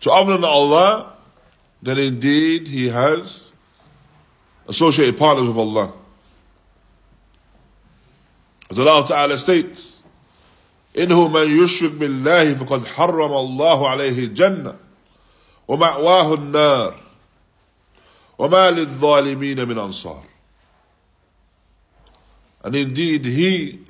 [0.00, 1.14] to other than Allah,
[1.82, 3.52] then indeed he has
[4.68, 5.92] associated partners with Allah.
[8.70, 10.02] As Allah Ta'ala states,
[10.94, 14.76] إنه من يشرك بالله فقد حرم الله عليه الجنة
[15.68, 16.94] ومأواه النار
[18.38, 20.22] وما للظالمين من أنصار
[22.64, 23.80] And indeed he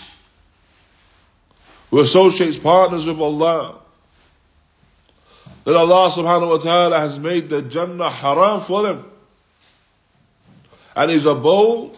[1.90, 3.76] who associates partners with Allah
[5.64, 9.04] that Allah subhanahu wa ta'ala has made the Jannah haram for them
[10.96, 11.96] and his abode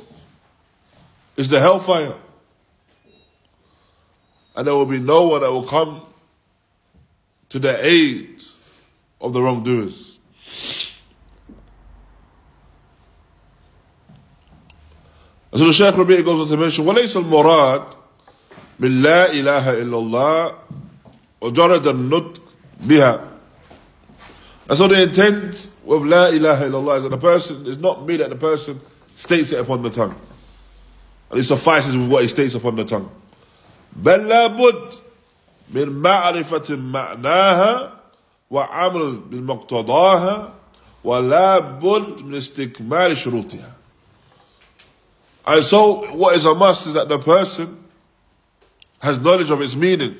[1.37, 2.15] is the hellfire
[4.55, 6.03] and there will be no one that will come
[7.51, 8.43] to the aid
[9.21, 10.19] of the wrongdoers.
[15.52, 17.84] And so the Shaykh Rabi' goes on to mention, وليس المراد
[18.80, 20.56] من لا إله إلا الله
[21.42, 22.42] وجرد النطق
[22.82, 23.32] بها
[24.70, 28.24] And so the intent of La ilaha illallah is that the person is not merely
[28.24, 28.80] that the person
[29.16, 30.16] states it upon the tongue.
[31.30, 33.10] And it suffices with what he states upon the tongue.
[34.02, 34.96] بل لابد
[35.74, 37.92] من معرفة معناها
[38.52, 40.54] وعمل بمقتضاها
[41.04, 43.81] ولا بد من استكمال شروطها.
[45.46, 47.84] And so what is a must is that the person
[49.00, 50.16] has knowledge of its meaning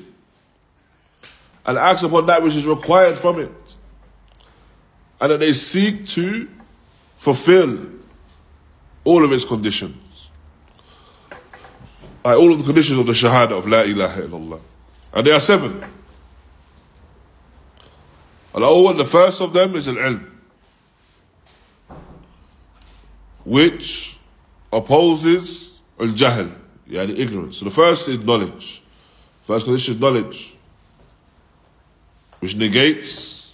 [1.64, 3.76] and acts upon that which is required from it.
[5.20, 6.48] And that they seek to
[7.16, 7.86] fulfill
[9.04, 10.28] all of its conditions.
[12.24, 14.60] All of the conditions of the Shahada of La ilaha illallah.
[15.12, 15.84] And there are seven.
[18.54, 20.28] Al the first of them is Al Ilm,
[23.44, 24.11] which
[24.72, 26.50] opposes al-jahl,
[26.88, 27.58] yani ignorance.
[27.58, 28.82] So the first is knowledge.
[29.42, 30.54] First condition is knowledge,
[32.40, 33.52] which negates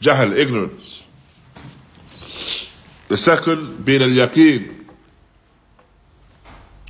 [0.00, 1.04] jahl, ignorance.
[3.08, 4.86] The second being al-yaqeen,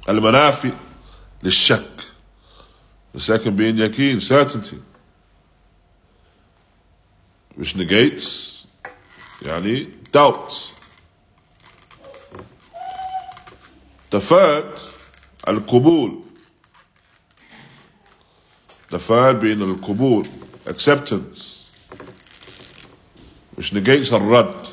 [0.07, 0.75] al-manafi,
[1.42, 1.83] lil-shak.
[3.12, 4.81] The second being yaqeen, certainty,
[7.55, 8.66] which negates,
[9.40, 10.73] yani, doubt.
[14.12, 14.81] The third
[15.48, 16.22] القبول
[18.90, 20.27] the third being القبول
[20.66, 21.70] acceptance
[23.57, 24.68] which negates الرد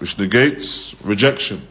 [0.00, 1.66] which negates rejection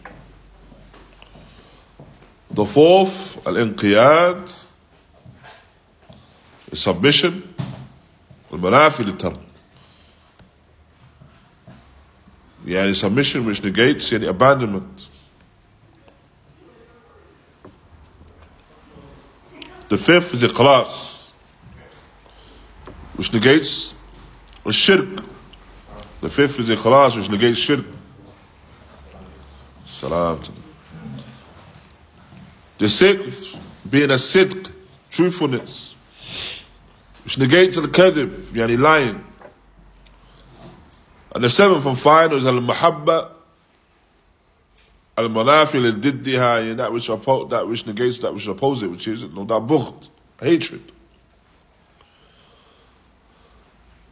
[2.51, 4.49] The fourth, الانقياد
[6.73, 7.33] submission
[8.51, 9.39] والمنافي للترك
[12.65, 15.18] يعني submission which negates يعني abandonment
[19.89, 21.31] The fifth is ikhlas,
[23.15, 23.95] which negates
[24.69, 25.23] shirk.
[26.21, 27.85] The fifth is ikhlas, which negates shirk.
[29.85, 30.41] Salam.
[32.77, 34.71] The sixth being a sidq,
[35.09, 35.95] truthfulness,
[37.23, 39.25] which negates al kadhib, yani lying.
[41.33, 43.31] And the seventh and final is al mahabba,
[45.19, 49.23] al-mahabba, al-manafi al-diddiha, that which oppo- that which negates that which opposes it, which is
[49.23, 50.91] no doubt bughd, hatred.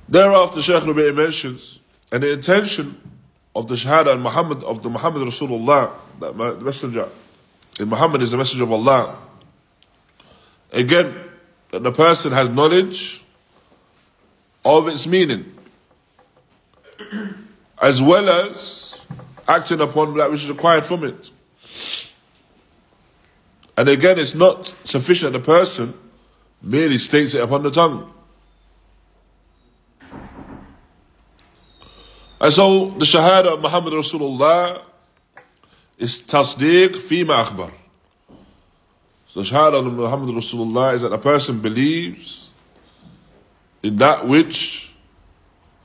[0.09, 1.79] Thereafter, Shaykh Rabi' mentions,
[2.11, 3.01] and the intention
[3.55, 7.09] of the Shahada and Muhammad of the Muhammad Rasulullah, that messenger,
[7.79, 9.17] if Muhammad is the messenger of Allah,
[10.71, 11.13] again,
[11.71, 13.23] that the person has knowledge
[14.63, 15.53] of its meaning,
[17.81, 19.05] as well as
[19.46, 21.30] acting upon that which is required from it.
[23.76, 25.94] And again, it's not sufficient that the person
[26.60, 28.12] merely states it upon the tongue.
[32.40, 34.82] And so the Shahada of Muhammad Rasulullah
[35.96, 37.72] is tasdeeq fima akhbar.
[39.32, 42.50] So shahada of Muhammad Rasulullah is that a person believes
[43.82, 44.92] in that which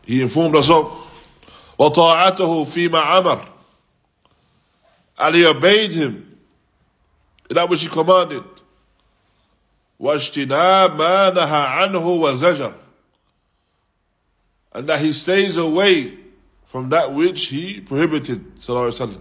[0.03, 1.03] he informed us of.
[1.79, 3.47] وطاعته فيما أمر
[5.22, 6.36] and he obeyed him
[7.48, 8.42] in that which he commanded
[14.74, 16.18] and that he stays away
[16.66, 19.20] from that which he prohibited sallallahu alaihi wasallam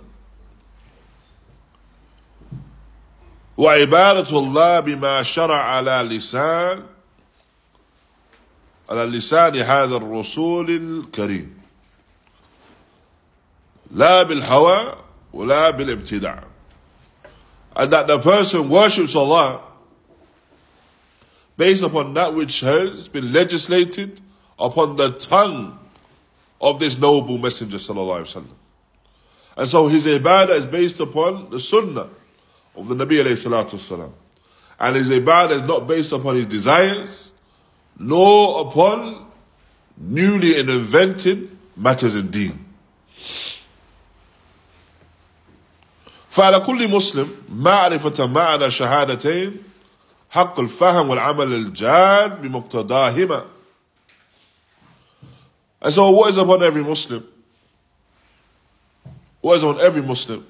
[3.58, 6.84] وعبادة الله بما شرع على لسان
[8.90, 11.62] على لسان هذا الرسول الكريم
[13.92, 14.96] لا بالهوى
[15.33, 16.45] ولا بالابتداع
[17.77, 19.61] and that the person worships Allah
[21.57, 24.21] based upon that which has been legislated
[24.59, 25.79] upon the tongue
[26.61, 28.57] of this noble messenger sallallahu alaihi wasallam
[29.57, 32.09] and so his ibadah is based upon the sunnah
[32.77, 34.13] of the Nabi alayhi salatu wasalam.
[34.79, 37.33] And his ibadah is not based upon his desires,
[37.99, 39.27] nor upon
[39.97, 42.65] newly invented matters in deen.
[46.31, 49.57] فعلى كل مسلم معرفة معنى شهادتين
[50.31, 53.45] حق الفهم والعمل الجاد بمقتضاهما
[55.83, 57.25] And so what is upon every Muslim?
[59.41, 60.45] What is on every Muslim?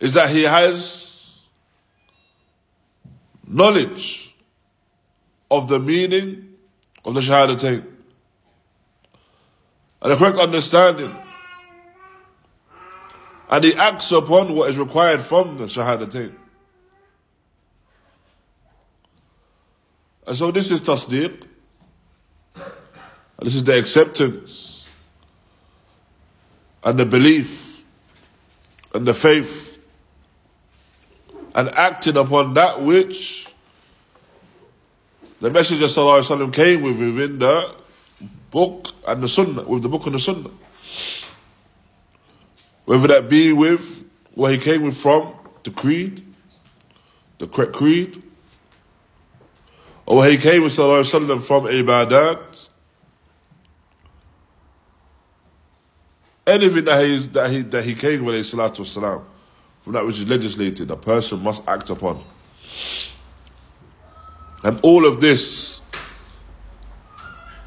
[0.00, 1.46] is that he has
[3.46, 4.34] knowledge
[5.50, 6.56] of the meaning
[7.04, 7.84] of the Shahadatain
[10.02, 11.14] and a correct understanding.
[13.49, 16.33] and he acts upon what is required from the Shahadatain.
[20.27, 21.43] And so this is tasdeeq.
[23.39, 24.89] This is the acceptance
[26.83, 27.83] and the belief
[28.93, 29.79] and the faith
[31.53, 33.47] and acting upon that which
[35.41, 37.75] the Messenger ﷺ came with within the
[38.51, 40.49] book and the Sunnah, with the book and the Sunnah.
[42.85, 45.33] Whether that be with where he came from,
[45.63, 46.21] the creed,
[47.39, 48.21] the correct creed,
[50.05, 52.69] or where he came with Sallallahu Alaihi Wasallam from Ibadat,
[56.45, 59.23] anything that he, that he, that he came with Salatu Wasallam,
[59.81, 62.23] from that which is legislated, a person must act upon.
[64.63, 65.81] And all of this,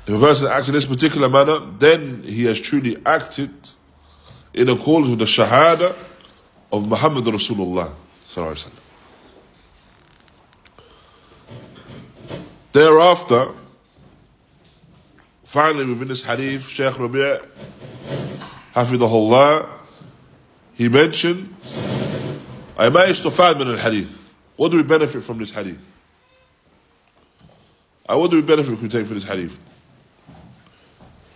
[0.06, 3.52] if a person acts in this particular manner, then he has truly acted
[4.53, 5.95] in accordance with the Shahada
[6.71, 7.93] of Muhammad Rasulullah.
[12.71, 13.53] Thereafter,
[15.43, 17.37] finally within this hadith, Shaykh Rabi'
[18.75, 19.69] Hafidahullah,
[20.73, 21.55] he mentioned,
[22.77, 24.07] I ما يستفاد من الحديث.
[24.55, 25.79] What do we benefit from this hadith?
[28.07, 29.59] Uh, what do we benefit we take from this hadith?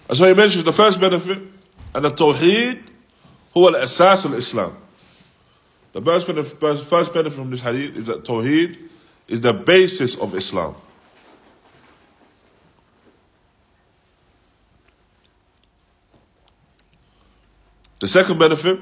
[0.10, 1.40] And so he mentions the first benefit,
[1.94, 2.82] and the tawheed
[3.58, 4.74] هو الأساس الإسلام.
[5.94, 8.78] The first benefit, first benefit from this hadith is that Tawheed
[9.28, 10.76] is the basis of Islam.
[18.00, 18.80] The second benefit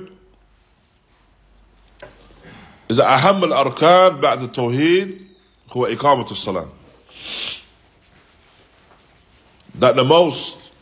[2.89, 5.27] is that أهم الأركان بعد التوحيد
[5.71, 6.69] هو إقامة الصلاة.
[9.75, 10.73] That the most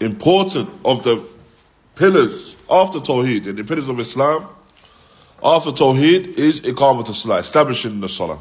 [0.00, 1.22] important of the
[1.94, 4.46] pillars after Tawheed, and the pillars of Islam,
[5.42, 8.38] after Tawheed is Iqamat al-Salah, establishing the Salah.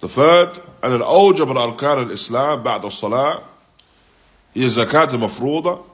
[0.00, 3.42] The third, and an أوجب الأركان الإسلام بعد الصلاة
[4.54, 5.84] هي الزكاة المفروضة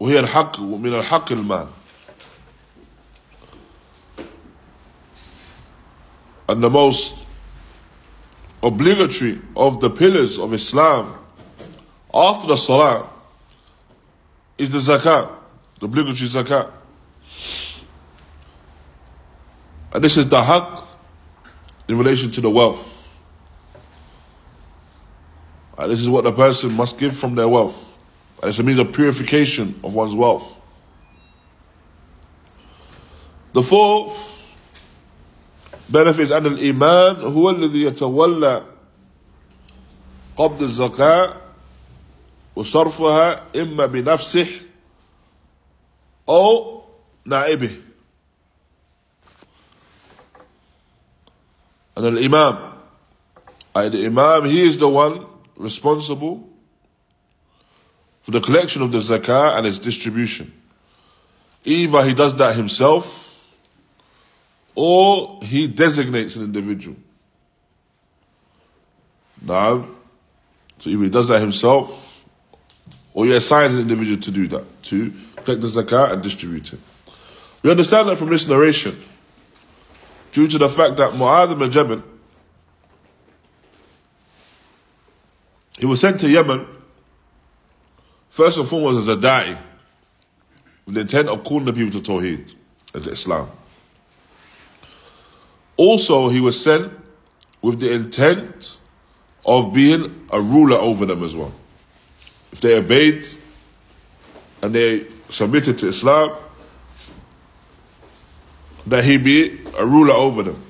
[0.00, 1.68] وهي الحق من الحق المال.
[6.48, 7.24] And the most
[8.62, 11.14] obligatory of the pillars of Islam
[12.13, 13.09] after the salah
[14.57, 15.31] is the zakat,
[15.79, 16.71] the obligatory zakat.
[19.93, 20.83] And this is the haqq
[21.87, 23.19] in relation to the wealth.
[25.77, 27.97] And this is what the person must give from their wealth.
[28.41, 30.63] And it's a means of purification of one's wealth.
[33.53, 34.55] The fourth
[35.89, 38.63] benefit and al imam هو الذي يتولى
[40.37, 41.48] قبض الزكاة
[42.58, 44.60] وصرفها إما بنفسه
[46.28, 46.82] أو
[47.24, 47.76] نائبه
[51.96, 52.72] And the Imam,
[53.72, 55.26] the Imam, he is the one
[55.56, 56.48] responsible
[58.20, 60.52] for the collection of the zakah and its distribution.
[61.64, 63.54] Either he does that himself
[64.74, 66.96] or he designates an individual.
[69.40, 69.86] Now,
[70.80, 72.07] so either he does that himself
[73.19, 75.13] or you assign an individual to do that, to
[75.43, 76.79] collect the zakat and distribute it.
[77.61, 78.97] We understand that from this narration,
[80.31, 82.01] due to the fact that Mu'adh ibn Jabal,
[85.79, 86.65] he was sent to Yemen,
[88.29, 89.59] first and foremost as a da'i,
[90.85, 92.55] with the intent of calling the people to Tawheed,
[92.93, 93.51] and to Islam.
[95.75, 96.93] Also, he was sent
[97.61, 98.77] with the intent
[99.45, 101.53] of being a ruler over them as well
[102.52, 103.26] if they obeyed
[104.62, 106.36] and they submitted to Islam,
[108.86, 110.62] that he be a ruler over them.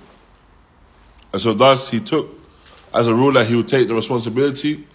[1.33, 2.29] And so thus he took,
[2.95, 4.87] as a ruler, he would take the responsibility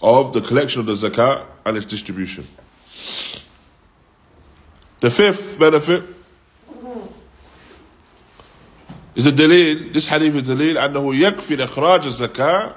[0.00, 2.46] of the collection of the zakat and its distribution.
[5.00, 6.02] The fifth benefit
[9.14, 12.74] is a dalil, this hadith is dalil أنه يكفي إخراج الزكاة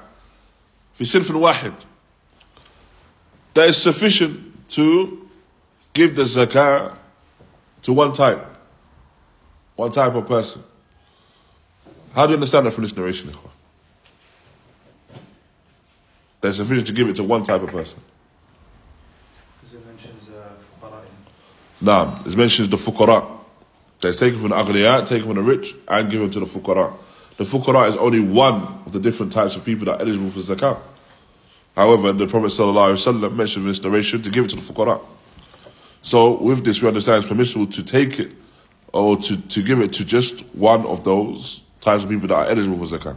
[0.98, 1.72] في صنف واحد
[3.57, 5.27] that is sufficient to
[5.93, 6.95] give the zakah
[7.81, 8.45] to one type,
[9.75, 10.63] one type of person.
[12.13, 13.33] How do you understand that from this narration?
[16.39, 17.99] That's sufficient to give it to one type of person.
[19.61, 21.01] Because it mentions uh,
[21.81, 23.27] Nah, it mentions the fuqara.
[24.01, 26.93] That's taken from the aghniya, taken from the rich, and given to the fuqara.
[27.37, 30.41] The fuqara is only one of the different types of people that are eligible for
[30.41, 30.79] zakah.
[31.76, 35.00] However, the Prophet ﷺ mentioned in this narration to give it to the fuqara.
[36.02, 38.32] So with this, we understand it's permissible to take it
[38.92, 42.50] or to, to give it to just one of those types of people that are
[42.50, 43.16] eligible for zakah.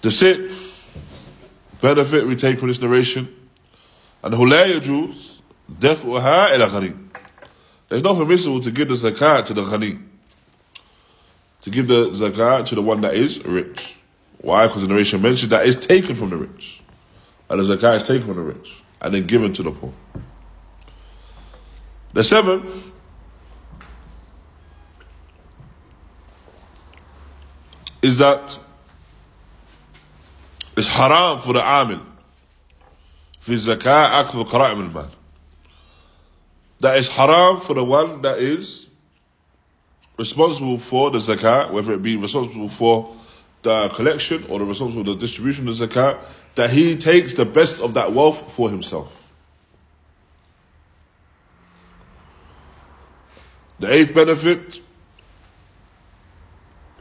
[0.00, 0.98] The sixth
[1.80, 3.28] benefit we take from this narration,
[4.22, 5.40] and لا يجوز
[5.80, 6.96] دفعها إلى غني.
[7.88, 10.00] There's no permissible to give the zakat to the ghani.
[11.60, 13.95] To give the zakat to the one that is rich.
[14.46, 14.66] Why?
[14.66, 16.80] Because the narration mentioned that it's taken from the rich.
[17.48, 19.92] And the zakat is taken from the rich and then given to the poor.
[22.12, 22.92] The seventh
[28.02, 28.58] is that
[30.76, 32.06] it's haram for the amil
[33.40, 35.10] في الزكاة أكثر كرائم المال
[36.80, 38.88] that is haram for the one that is
[40.18, 43.14] responsible for the zakat, whether it be responsible for
[43.61, 46.19] the collection or the responsible for the distribution of the zakat,
[46.55, 49.31] that he takes the best of that wealth for himself.
[53.79, 54.81] The eighth benefit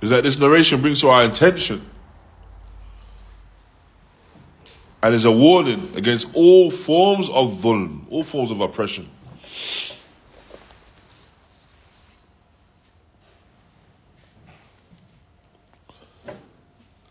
[0.02, 1.90] is that this narration brings to our intention
[5.02, 9.08] and is a warning against all forms of dhulm, all forms of oppression.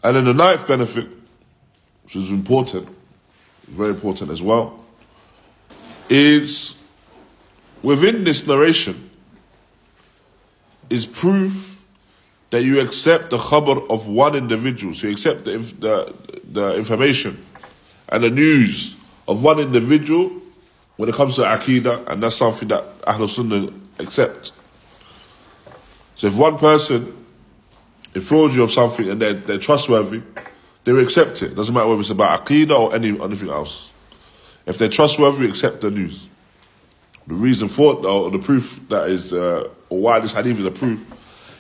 [0.06, 1.08] And then the ninth benefit,
[2.04, 2.88] which is important,
[3.64, 4.80] very important as well,
[6.10, 6.76] is
[7.82, 9.10] within this narration
[10.92, 11.84] is proof
[12.52, 14.94] that you accept the khabar of one individual.
[14.94, 16.16] So you accept the, the,
[16.52, 17.44] the information
[18.10, 18.96] and the news
[19.28, 20.30] of one individual
[20.98, 24.52] when it comes to Aqidah, and that's something that Ahlul Sunnah accept.
[26.14, 27.25] So if one person
[28.16, 30.22] informs you of something and they're, they're trustworthy,
[30.84, 31.56] they will accept it.
[31.56, 33.92] Doesn't matter whether it's about Aqidah or any anything else.
[34.66, 36.28] If they're trustworthy, accept the news.
[37.28, 40.66] The reason for it, or the proof that is, uh, or why this hadith is
[40.66, 41.06] a proof,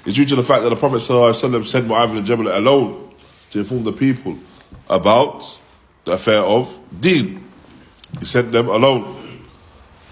[0.05, 3.13] is due to the fact that the Prophet ﷺ sent Mu'adh bin Jabal alone
[3.51, 4.37] to inform the people
[4.89, 5.59] about
[6.03, 7.43] the affair of deen.
[8.19, 9.43] He sent them alone.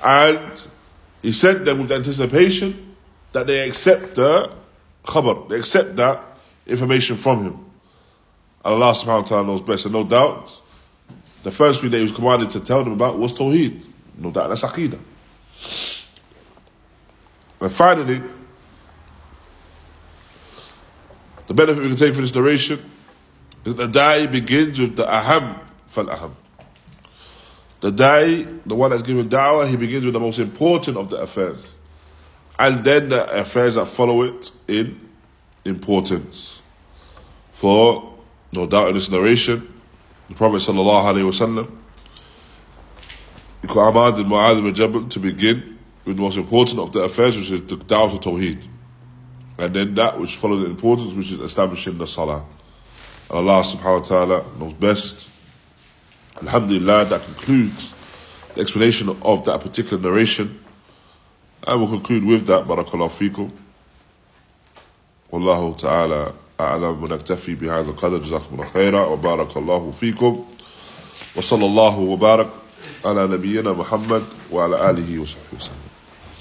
[0.04, 0.68] And
[1.22, 2.96] he sent them with anticipation
[3.32, 4.52] that they accept the
[5.06, 6.32] khabar, they accept that
[6.66, 7.53] information from him.
[8.66, 9.86] And Allah subhanahu wa ta'ala knows best.
[9.86, 10.61] And no doubt,
[11.43, 13.84] the first thing that he was commanded to tell them about was Tawheed.
[14.18, 14.99] No doubt, that's Aqidah.
[17.59, 18.22] And finally,
[21.47, 22.80] the benefit we can take from this narration
[23.66, 26.34] is that the da'i begins with the aham fal aham.
[27.82, 31.18] The da'i, the one that's given da'wah, he begins with the most important of the
[31.18, 31.68] affairs.
[32.57, 35.09] And then the affairs that follow it in
[35.66, 36.61] importance.
[37.51, 38.14] For,
[38.55, 39.74] no doubt in this narration,
[40.30, 41.72] the Prophet sallallahu alaihi wasallam
[43.68, 47.61] commanded Mu'adh bin Jabal to begin with the most important of the affairs, which is
[47.64, 48.68] the da'wah Tawheed.
[49.57, 52.45] And then that which follows the importance, which is establishing the Salah.
[53.30, 55.30] And Allah subhanahu wa ta'ala knows best.
[56.41, 57.95] Alhamdulillah, that concludes
[58.55, 60.59] the explanation of that particular narration.
[61.66, 62.66] I will conclude with that.
[62.66, 63.51] Barakallahu fikum.
[65.34, 68.17] والله تعالى أعلم ونكتفي بهذا القدر.
[68.17, 70.45] جزاكم الله خيرا وبارك الله فيكم
[71.36, 72.49] وصلى الله وبارك
[73.05, 75.93] على نبينا محمد وعلى آله وصحبه وسلم.